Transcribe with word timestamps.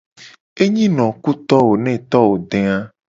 Enyi 0.63 0.85
no 0.95 1.05
wo 1.09 1.13
ku 1.23 1.31
to 1.47 1.57
wo 1.67 1.73
ne 1.83 1.93
to 2.11 2.19
wo 2.29 2.35
de 2.49 2.61
a. 2.73 2.77